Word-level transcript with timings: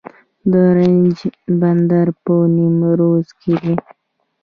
د 0.51 0.51
زرنج 0.63 1.17
بندر 1.61 2.07
په 2.25 2.33
نیمروز 2.55 3.27
کې 3.41 3.53
دی 3.61 3.75